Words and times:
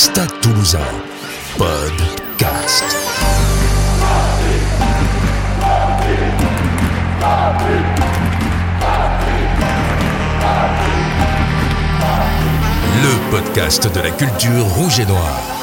Stade 0.00 0.32
Toulousain, 0.40 0.78
podcast. 1.58 2.84
Le 13.02 13.30
podcast 13.30 13.94
de 13.94 14.00
la 14.00 14.10
culture 14.10 14.64
rouge 14.64 15.00
et 15.00 15.04
noire. 15.04 15.59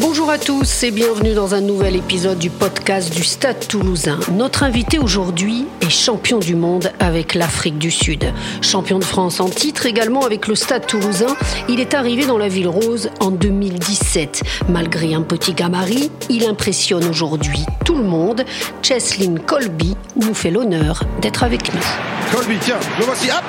Bonjour 0.00 0.30
à 0.30 0.38
tous 0.38 0.82
et 0.82 0.90
bienvenue 0.90 1.34
dans 1.34 1.54
un 1.54 1.60
nouvel 1.60 1.94
épisode 1.94 2.38
du 2.38 2.48
podcast 2.48 3.14
du 3.14 3.22
Stade 3.22 3.68
toulousain. 3.68 4.18
Notre 4.32 4.62
invité 4.62 4.98
aujourd'hui 4.98 5.66
est 5.82 5.90
champion 5.90 6.38
du 6.38 6.54
monde 6.54 6.90
avec 7.00 7.34
l'Afrique 7.34 7.76
du 7.76 7.90
Sud. 7.90 8.32
Champion 8.62 8.98
de 8.98 9.04
France 9.04 9.40
en 9.40 9.50
titre 9.50 9.84
également 9.84 10.24
avec 10.24 10.48
le 10.48 10.54
Stade 10.54 10.86
toulousain, 10.86 11.36
il 11.68 11.80
est 11.80 11.92
arrivé 11.92 12.24
dans 12.24 12.38
la 12.38 12.48
ville 12.48 12.68
rose 12.68 13.10
en 13.20 13.30
2017. 13.30 14.42
Malgré 14.70 15.12
un 15.12 15.20
petit 15.20 15.52
gabarit, 15.52 16.10
il 16.30 16.46
impressionne 16.46 17.04
aujourd'hui 17.04 17.66
tout 17.84 17.96
le 17.96 18.04
monde. 18.04 18.46
Cheslin 18.80 19.34
Colby 19.36 19.98
nous 20.16 20.32
fait 20.32 20.50
l'honneur 20.50 21.04
d'être 21.20 21.44
avec 21.44 21.74
nous. 21.74 21.84
Colby, 22.32 22.56
tiens, 22.62 22.80
le 22.98 23.04
voici, 23.04 23.28
hop 23.28 23.44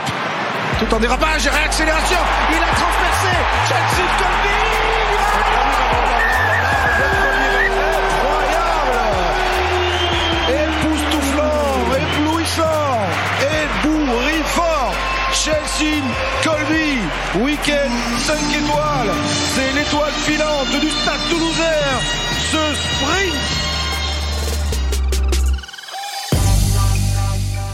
Tout 0.80 0.94
en 0.94 1.00
dérapage, 1.00 1.48
réaccélération, 1.48 2.20
il 2.50 2.58
a 2.58 2.76
transpercé 2.76 3.38
Chelsea 3.70 4.06
Colby 4.18 4.81
week-end 17.62 17.92
5 18.18 18.38
étoiles, 18.38 19.12
c'est 19.56 19.74
l'étoile 19.74 20.12
filante 20.26 20.82
du 20.82 20.90
stade 20.90 21.20
toulousain, 21.30 21.64
ce 22.52 22.58
sprint 22.76 23.36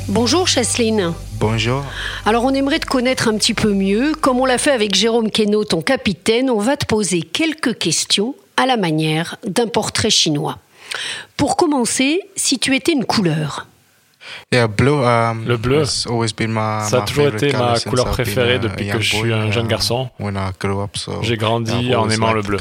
Bonjour 0.09 0.47
Cheslin. 0.47 1.13
Bonjour. 1.39 1.83
Alors 2.25 2.43
on 2.45 2.53
aimerait 2.53 2.79
te 2.79 2.87
connaître 2.87 3.27
un 3.27 3.37
petit 3.37 3.53
peu 3.53 3.71
mieux. 3.73 4.13
Comme 4.15 4.39
on 4.39 4.45
l'a 4.45 4.57
fait 4.57 4.71
avec 4.71 4.95
Jérôme 4.95 5.29
Queneau, 5.29 5.63
ton 5.63 5.81
capitaine, 5.81 6.49
on 6.49 6.59
va 6.59 6.75
te 6.75 6.85
poser 6.85 7.21
quelques 7.21 7.77
questions 7.77 8.35
à 8.55 8.65
la 8.65 8.77
manière 8.77 9.37
d'un 9.45 9.67
portrait 9.67 10.09
chinois. 10.09 10.57
Pour 11.35 11.55
commencer, 11.55 12.21
si 12.35 12.57
tu 12.57 12.75
étais 12.75 12.93
une 12.93 13.05
couleur, 13.05 13.67
Yeah, 14.53 14.67
blue, 14.67 15.03
um, 15.03 15.45
Le 15.45 15.57
bleu, 15.57 15.81
has 15.81 16.05
always 16.09 16.29
been 16.35 16.51
my- 16.51 16.87
ça 16.89 16.97
a 16.97 16.99
my 17.01 17.05
toujours 17.05 17.27
été 17.27 17.51
color 17.51 17.71
ma 17.73 17.79
couleur 17.79 18.05
préférée 18.11 18.59
depuis 18.59 18.87
que 18.89 18.99
je 18.99 19.15
suis 19.15 19.33
un 19.33 19.51
jeune 19.51 19.63
um, 19.65 19.69
garçon. 19.69 20.09
when 20.19 20.35
I 20.35 20.51
grew 20.59 20.81
up, 20.81 20.95
so 20.97 21.21
J'ai 21.21 21.37
grandi 21.37 21.93
en 21.95 22.09
aimant 22.09 22.33
le 22.33 22.41
bleu. 22.41 22.57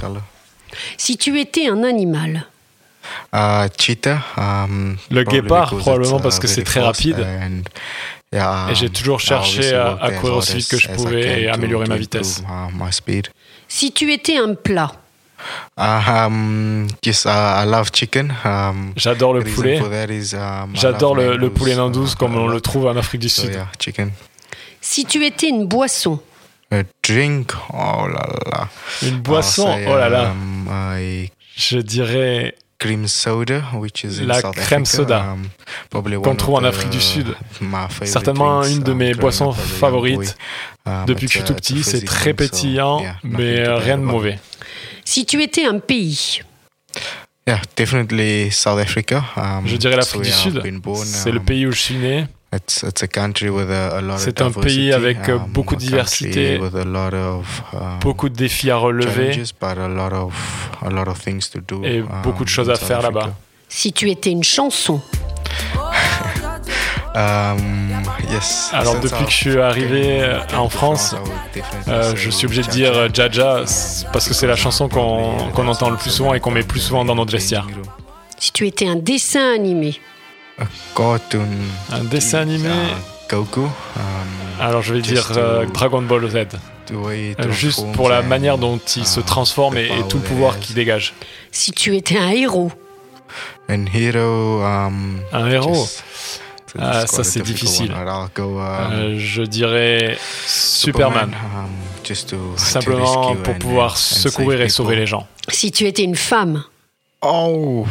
si 0.97 1.17
tu 1.17 1.39
étais 1.41 1.69
un 1.69 1.83
animal, 1.85 2.47
Uh, 3.33 3.69
cheetah, 3.79 4.19
um, 4.37 4.97
Le 5.13 5.23
guépard, 5.23 5.69
probablement 5.77 6.17
it's, 6.17 6.21
uh, 6.21 6.23
parce 6.25 6.39
que 6.41 6.49
c'est 6.49 6.63
very 6.63 6.65
très 6.65 6.81
rapide. 6.81 7.21
and, 7.21 7.63
yeah, 8.33 8.67
Et 8.69 8.75
j'ai 8.75 8.91
toujours 8.91 9.21
cherché 9.21 9.73
à- 9.75 10.11
courir 10.21 10.37
aussi 10.39 10.57
vite 10.57 10.69
que 10.69 10.77
je 10.77 10.89
pouvais 10.89 11.43
et 11.43 11.49
améliorer 11.49 11.85
to 11.85 11.91
ma 11.93 11.97
vitesse. 11.99 12.41
uh, 12.41 12.73
my 12.75 12.93
speed. 12.93 13.29
si 13.69 13.93
tu 13.93 14.13
étais 14.13 14.39
un 14.39 14.55
plat, 14.55 14.91
Uh, 15.79 16.01
um, 16.27 16.87
yes, 17.05 17.27
uh, 17.27 17.29
I 17.31 17.65
love 17.67 17.91
chicken. 17.93 18.33
Um, 18.45 18.93
J'adore 18.97 19.35
le 19.35 19.43
poulet. 19.45 19.79
for 19.79 19.89
that 19.91 20.09
is, 20.11 20.35
um, 20.35 20.73
I 20.75 20.79
J'adore 20.79 21.15
love 21.17 21.27
le, 21.33 21.37
le 21.37 21.51
poulet 21.51 21.75
nandous 21.77 22.13
uh, 22.13 22.17
comme 22.17 22.35
on 22.37 22.49
le 22.49 22.61
trouve 22.61 22.87
en 22.87 22.97
Afrique 22.97 23.21
du 23.23 23.29
So 23.29 23.43
Sud. 23.43 23.53
yeah, 23.53 23.69
chicken. 23.79 24.11
si 24.81 25.05
tu 25.05 25.25
étais 25.25 25.49
une 25.49 25.67
boisson, 25.67 26.21
A 26.73 26.83
drink, 27.03 27.53
oh 27.73 28.09
là 28.09 28.27
là. 28.51 28.69
Une 29.03 29.19
boisson, 29.21 29.69
I'll 29.69 29.85
say, 29.85 29.87
oh 29.89 29.97
là 29.97 30.09
là. 30.09 30.31
um, 30.31 31.27
Je 31.57 31.79
dirais 31.79 32.55
cream 32.79 33.07
soda, 33.07 33.63
which 33.75 34.05
is 34.05 34.21
in 34.21 34.27
La 34.27 34.41
South 34.41 34.55
crème 34.57 34.83
Africa, 34.83 34.97
soda, 34.97 35.21
um, 35.33 35.49
qu'on 35.91 36.31
one 36.31 36.37
trouve 36.37 36.57
of 36.57 36.63
en 36.63 36.65
Afrique 36.67 36.91
du 36.91 37.01
Sud. 37.01 37.29
my 37.61 37.87
favorite 37.89 38.09
Certainement 38.09 38.61
drinks, 38.61 38.77
une 38.77 38.83
de 38.83 38.93
mes 38.93 39.15
boissons 39.15 39.53
favorites. 39.53 40.37
Um, 40.87 41.05
depuis 41.07 41.27
que 41.27 41.33
je 41.33 41.39
suis 41.39 41.41
it's 41.41 41.49
tout 41.49 41.55
petit. 41.55 41.83
C'est 41.83 42.05
très 42.05 42.33
pétillant, 42.35 43.01
yeah, 43.01 43.17
mais 43.25 43.61
nothing 43.63 43.65
to 43.65 43.81
rien 43.85 43.99
de 43.99 44.03
mauvais. 44.05 44.39
Si 45.07 45.25
tu 45.25 45.43
étais 45.43 45.65
un 45.65 45.79
pays, 45.79 46.43
Yeah, 47.49 47.61
definitely 47.77 48.51
South 48.51 48.81
Africa. 48.81 49.25
Um, 49.37 49.67
Je 49.67 49.77
dirais 49.77 49.95
l'Afrique 49.95 50.25
so, 50.25 50.51
du 50.51 50.61
Sud. 50.61 50.63
C'est 51.05 51.31
le 51.31 51.39
um, 51.39 51.45
pays 51.45 51.65
où 51.65 51.71
je 51.71 51.79
suis 51.79 51.95
né. 51.95 52.27
It's, 52.53 52.83
it's 52.83 53.03
a 53.03 53.07
country 53.07 53.49
with 53.51 53.71
a, 53.71 53.99
a 53.99 54.01
lot 54.01 54.15
of 54.15 54.21
C'est 54.21 54.41
un 54.41 54.51
pays 54.51 54.91
diversity, 54.91 54.93
avec, 54.93 55.29
euh, 55.29 55.37
um, 55.37 55.47
beaucoup 55.49 55.77
de 55.77 55.83
a 55.83 55.91
country 55.99 56.27
diversité, 56.27 56.59
with 56.59 56.75
a 56.75 56.85
lot 56.85 57.15
of, 57.15 57.63
um, 57.73 57.99
Beaucoup 58.01 58.29
de 58.29 58.35
défis 58.35 58.71
à 58.71 58.77
relever 58.77 59.33
challenges, 59.33 59.53
but 59.61 59.79
a 59.79 59.89
lot 59.89 60.13
of 60.13 60.35
a 60.83 60.91
lot 60.91 61.09
of 61.09 61.21
things 61.21 61.49
to 61.51 61.61
do. 61.61 61.85
et 61.85 62.01
um, 62.01 62.23
beaucoup 62.25 62.45
de 62.45 62.49
choses 62.49 62.69
in 62.69 62.73
à 62.73 62.77
faire 62.77 63.03
là-bas. 63.03 63.33
si 63.69 63.93
tu 63.93 64.11
étais 64.11 64.31
une 64.31 64.45
chanson, 64.45 65.01
Um, 67.17 68.03
yes. 68.31 68.69
Alors, 68.75 69.01
depuis 69.01 69.25
que 69.25 69.31
je 69.31 69.37
suis 69.37 69.59
arrivé 69.61 70.21
euh, 70.23 70.39
en 70.57 70.69
to 70.69 70.69
France, 70.69 71.15
Euh, 71.89 72.03
say 72.11 72.17
je 72.17 72.29
suis 72.31 72.45
obligé 72.47 72.63
de 72.63 72.69
dire 72.69 72.93
euh, 72.93 73.09
Jaja 73.13 73.63
c'est 73.67 74.07
parce 74.13 74.29
que 74.29 74.35
c'est 74.35 74.47
la 74.47 74.57
chanson 74.57 74.89
qu'on 74.91 75.67
entend 75.69 75.89
le 75.89 75.97
plus 75.97 76.11
souvent 76.11 76.35
et 76.35 76.41
qu'on 76.41 76.51
met 76.51 76.63
plus 76.63 76.81
souvent 76.81 77.05
dans 77.07 77.15
notre 77.15 77.33
vestiaire. 77.33 77.67
si 78.39 78.53
tu 78.53 78.67
étais 78.67 78.87
un 78.87 78.97
dessin 78.97 79.55
animé, 79.55 79.99
Cartoon. 80.95 81.47
Un 81.91 82.05
dessin 82.05 82.41
animé, 82.41 82.69
Goku. 83.31 83.67
Alors 84.61 84.83
je 84.83 84.93
vais 84.95 85.01
dire 85.01 85.27
to- 85.29 85.39
euh, 85.39 85.67
Dragon 85.73 86.03
Ball 86.03 86.29
Z, 86.29 86.59
the 86.87 86.93
way 86.93 87.31
it 87.31 87.41
Euh, 87.41 87.51
juste 87.51 87.79
transforms 87.79 87.93
pour 87.97 88.09
la 88.11 88.19
and, 88.21 88.23
manière 88.29 88.59
dont 88.59 88.79
il 88.97 89.07
se 89.07 89.21
uh, 89.21 89.23
transforme 89.23 89.77
et, 89.79 89.87
the 89.89 89.93
et 90.01 90.09
tout 90.09 90.19
le 90.19 90.23
power 90.23 90.29
pouvoir 90.29 90.53
that 90.55 90.61
qu'il 90.61 90.75
dégage. 90.75 91.15
si 91.51 91.73
tu 91.73 91.97
étais 91.97 92.19
un 92.19 92.31
héros, 92.31 92.73
And 93.69 93.85
hero. 93.93 94.63
Um, 94.63 95.19
Un 95.33 95.51
héros, 95.51 95.75
just- 95.75 96.05
Ah, 96.79 97.07
ça, 97.07 97.25
c'est 97.25 97.43
difficile. 97.43 97.93
um, 97.93 98.29
Euh, 98.39 99.19
je 99.19 99.43
dirais 99.43 100.19
Superman, 100.47 101.31
um, 101.35 101.71
just 102.05 102.31
to- 102.31 102.37
to 102.37 102.57
simplement 102.57 103.35
pour 103.37 103.55
and- 103.55 103.59
pouvoir 103.59 103.93
and 103.93 103.97
secourir 103.97 104.61
et 104.61 104.69
sauver 104.69 104.97
les 104.97 105.07
gens. 105.07 105.27
si 105.49 105.71
tu 105.73 105.87
étais 105.87 106.03
une 106.05 106.17
femme, 106.17 106.63
Oh. 107.23 107.87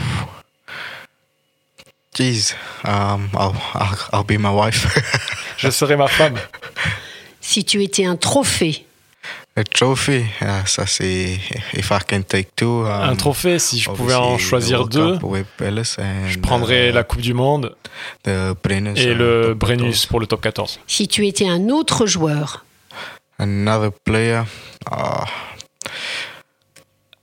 Jeez. 2.18 2.54
Um, 2.86 3.28
I'll, 3.34 3.52
I'll, 3.74 3.98
I'll 4.14 4.24
be 4.24 4.38
my 4.40 4.50
wife. 4.54 4.88
Je 5.58 5.70
serai 5.70 5.96
ma 5.98 6.08
femme. 6.08 6.36
si 7.42 7.66
tu 7.66 7.84
étais 7.84 8.06
un 8.06 8.16
trophée, 8.16 8.86
A 9.58 9.64
trophy. 9.64 10.26
uh, 10.42 10.46
ça 10.66 10.86
c'est 10.86 11.40
if 11.74 11.90
I 11.92 12.00
can 12.10 12.22
take 12.24 12.50
two. 12.58 12.86
um, 12.86 12.88
Un 12.88 13.16
trophée, 13.16 13.58
si 13.58 13.80
je 13.80 13.90
pouvais 13.90 14.14
en 14.14 14.38
choisir 14.38 14.86
deux, 14.88 15.18
je 15.18 16.40
prendrais 16.40 16.90
uh, 16.90 16.92
la 16.92 17.04
Coupe 17.04 17.22
du 17.22 17.34
Monde 17.34 17.76
Brennus 18.26 18.98
et 18.98 19.14
and 19.14 19.18
le 19.18 19.42
top 19.50 19.58
Brennus 19.60 19.86
14. 19.86 20.06
pour 20.08 20.20
le 20.20 20.28
top 20.28 20.42
14. 20.42 20.80
si 20.88 21.08
tu 21.08 21.26
étais 21.26 21.48
un 21.48 21.70
autre 21.70 22.06
joueur, 22.06 22.66
Another 23.38 23.92
player. 23.92 24.44
Uh, 24.90 25.26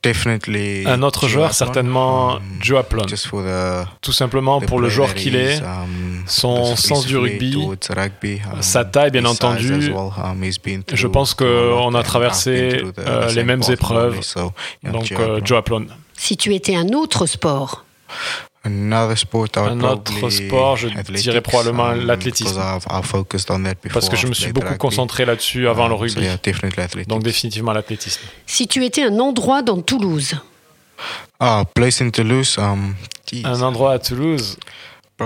definitely. 0.02 0.84
Un 0.86 1.02
autre 1.02 1.26
joueur, 1.26 1.54
certainement 1.54 2.36
um, 2.36 2.42
Joe 2.60 2.80
Aplon. 2.80 3.06
Just 3.08 3.26
for 3.26 3.42
the, 3.42 3.86
Tout 4.02 4.12
simplement 4.12 4.60
pour 4.60 4.80
le 4.80 4.88
joueur 4.90 5.14
qu'il 5.14 5.34
he 5.34 5.38
est, 5.38 5.58
is, 5.58 5.62
um, 5.62 6.01
son 6.26 6.76
sens 6.76 7.06
du 7.06 7.16
rugby, 7.16 7.56
rugby, 7.90 8.40
um, 8.52 8.62
sa 8.62 8.84
taille, 8.84 9.10
bien 9.10 9.24
entendu. 9.24 9.92
um, 9.92 10.44
Je 10.92 11.06
pense 11.06 11.34
qu'on 11.34 11.94
a 11.94 12.02
traversé, 12.02 12.82
euh, 12.98 13.32
les 13.32 13.44
mêmes 13.44 13.62
épreuves. 13.68 14.20
Donc 14.82 15.04
Joe 15.06 15.18
euh, 15.20 15.24
Aplon. 15.36 15.40
Joe 15.44 15.58
Aplon. 15.58 15.86
si 16.14 16.36
tu 16.36 16.54
étais 16.54 16.74
un 16.74 16.88
autre 16.88 17.26
sport, 17.26 17.84
Another 18.64 19.18
sport, 19.18 19.48
I 19.56 19.58
would 19.58 19.72
Un 19.72 19.80
autre 19.82 20.30
sport, 20.30 20.76
je 20.76 20.86
dirais 21.16 21.40
probablement 21.40 21.88
um, 21.88 22.06
l'athlétisme. 22.06 22.60
Parce 23.92 24.08
que 24.08 24.16
je 24.16 24.28
me 24.28 24.34
suis 24.34 24.52
beaucoup 24.52 24.66
rugby. 24.68 24.78
concentré 24.78 25.24
là-dessus 25.24 25.66
avant 25.66 25.88
le 25.88 25.94
so 25.96 26.00
rugby. 26.02 26.20
yeah, 26.22 26.36
definitely 26.36 26.80
athletics. 26.80 27.08
Donc 27.08 27.24
définitivement 27.24 27.72
l'athlétisme. 27.72 28.20
si 28.46 28.68
tu 28.68 28.84
étais 28.84 29.02
un 29.02 29.18
endroit 29.18 29.62
dans 29.62 29.80
Toulouse, 29.82 30.36
Ah, 31.40 31.64
place 31.74 32.00
in 32.02 32.10
Toulouse, 32.10 32.56
um, 32.58 32.94
geez, 33.28 33.42
Un 33.44 33.60
endroit 33.62 33.94
à 33.94 33.98
Toulouse, 33.98 34.56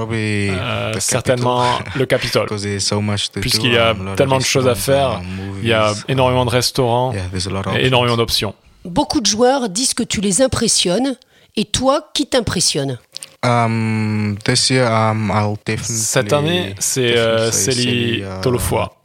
euh, 0.01 0.93
the 0.93 1.01
certainement 1.01 1.79
capital. 1.79 1.99
le 1.99 2.07
Capitole. 2.07 2.49
Puisqu'il 3.41 3.73
y 3.73 3.79
a 3.79 3.91
um, 3.91 4.15
tellement 4.17 4.39
de 4.39 4.45
choses 4.45 4.69
à 4.69 4.75
faire, 4.75 5.11
um, 5.11 5.25
il 5.63 5.69
y 5.69 5.73
a 5.73 5.93
énormément 6.09 6.45
de 6.45 6.51
um, 6.51 6.55
restaurants 6.55 7.13
yeah, 7.13 7.23
there's 7.31 7.47
a 7.47 7.51
lot 7.51 7.67
of 7.67 7.77
et 7.77 7.87
énormément 7.87 8.15
options. 8.15 8.51
d'options. 8.51 8.55
beaucoup 8.85 9.21
de 9.21 9.27
joueurs 9.27 9.69
disent 9.69 9.95
que 9.95 10.03
tu 10.03 10.21
les 10.21 10.43
impressionnes. 10.43 11.17
Et 11.59 11.65
toi, 11.65 12.11
qui 12.13 12.27
t'impressionne 12.27 12.99
Um, 13.43 14.37
this 14.45 14.71
year, 14.71 14.91
um, 14.91 15.31
I'll 15.31 15.57
definitely. 15.65 15.97
Cette 15.97 16.33
année, 16.33 16.75
c'est, 16.79 17.17
euh, 17.17 17.51
Seli, 17.51 18.19
uh, 18.19 18.41
Tolofoa. 18.43 18.97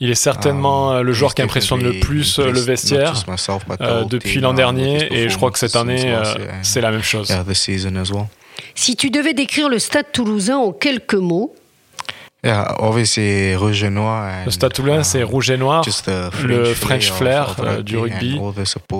Il 0.00 0.10
est 0.10 0.14
certainement 0.14 0.92
euh, 0.92 1.02
le 1.02 1.12
joueur 1.12 1.34
qui 1.34 1.42
impressionne 1.42 1.82
le 1.82 1.98
plus 1.98 2.38
euh, 2.38 2.52
le 2.52 2.60
vestiaire 2.60 3.14
euh, 3.80 4.04
depuis 4.04 4.40
l'an 4.40 4.54
dernier 4.54 5.12
et 5.12 5.28
je 5.28 5.36
crois 5.36 5.50
que 5.50 5.58
cette 5.58 5.74
année, 5.74 6.04
euh, 6.06 6.22
c'est 6.62 6.80
la 6.80 6.90
même 6.90 7.02
chose. 7.02 7.32
Si 8.78 8.94
tu 8.94 9.10
devais 9.10 9.34
décrire 9.34 9.68
le 9.68 9.80
stade 9.80 10.06
toulousain 10.12 10.56
en 10.56 10.70
quelques 10.70 11.14
mots, 11.14 11.52
Yeah, 12.44 12.76
obviously, 12.78 13.56
rouge 13.56 13.82
et 13.82 13.90
noir. 13.90 14.44
Le 14.44 14.52
Stade 14.52 14.72
Toulousain, 14.72 15.02
c'est 15.02 15.24
rouge 15.24 15.50
et 15.50 15.56
noir, 15.56 15.84
le 16.44 16.72
French 16.72 17.10
flair 17.10 17.56
euh, 17.58 17.82
du 17.82 17.96
rugby, 17.96 18.38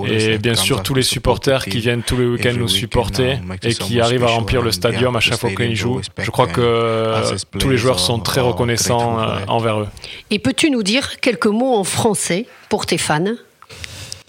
et 0.09 0.37
bien 0.37 0.55
sûr 0.55 0.83
tous 0.83 0.93
les 0.93 1.03
supporters 1.03 1.63
qui 1.63 1.79
viennent 1.79 2.03
tous 2.03 2.17
les 2.17 2.25
week-ends 2.25 2.57
nous 2.57 2.67
supporter 2.67 3.39
et 3.63 3.73
qui 3.73 4.01
arrivent 4.01 4.25
à 4.25 4.27
remplir 4.27 4.61
le 4.61 4.73
stadium 4.73 5.15
à 5.15 5.21
chaque 5.21 5.39
fois 5.39 5.51
qu'ils 5.51 5.77
jouent. 5.77 6.01
Je 6.17 6.29
crois 6.29 6.47
que 6.47 7.37
tous 7.57 7.69
les 7.69 7.77
joueurs 7.77 8.01
sont 8.01 8.19
très 8.19 8.41
reconnaissants 8.41 9.17
euh, 9.17 9.39
envers 9.47 9.79
eux. 9.79 9.87
Et 10.29 10.39
peux-tu 10.39 10.69
nous 10.69 10.83
dire 10.83 11.21
quelques 11.21 11.47
mots 11.47 11.75
en 11.77 11.85
français 11.85 12.47
pour 12.67 12.85
tes 12.85 12.97
fans? 12.97 13.23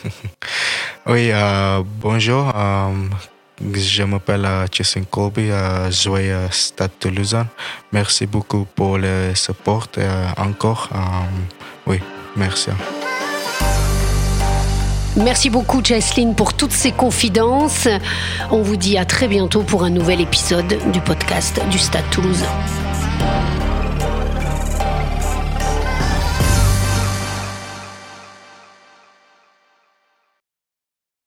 Oui, 1.06 1.30
euh, 1.32 1.82
bonjour. 2.00 2.52
Je 3.60 4.02
m'appelle 4.04 4.48
Jason 4.72 5.04
Colby, 5.10 5.48
je 5.48 5.90
joue 5.90 6.16
Stade 6.50 6.90
Toulousain. 6.98 7.46
Merci 7.92 8.26
beaucoup 8.26 8.66
pour 8.74 8.98
le 8.98 9.34
support 9.34 9.88
et 9.98 10.40
encore. 10.40 10.88
oui, 11.86 12.00
merci. 12.36 12.70
Merci 15.16 15.50
beaucoup 15.50 15.82
Jesseline 15.84 16.34
pour 16.34 16.54
toutes 16.54 16.72
ces 16.72 16.92
confidences. 16.92 17.88
On 18.50 18.62
vous 18.62 18.76
dit 18.76 18.96
à 18.96 19.04
très 19.04 19.26
bientôt 19.28 19.62
pour 19.62 19.82
un 19.84 19.90
nouvel 19.90 20.20
épisode 20.20 20.78
du 20.92 21.00
podcast 21.00 21.60
du 21.70 21.78
Stade 21.78 22.08
Toulousain. 22.10 22.46